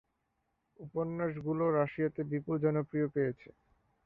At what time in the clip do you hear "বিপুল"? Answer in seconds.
2.31-2.55